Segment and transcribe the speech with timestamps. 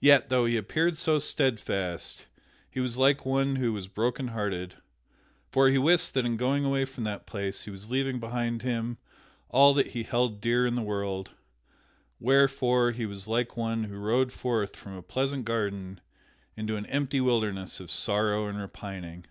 [0.00, 2.24] Yet, though he appeared so steadfast,
[2.70, 4.76] he was like one who was brokenhearted,
[5.50, 8.96] for he wist that in going away from that place he was leaving behind him
[9.50, 11.32] all that he held dear in the world,
[12.18, 16.00] wherefore he was like one who rode forth from a pleasant garden
[16.56, 19.26] into an empty wilderness of sorrow and repining.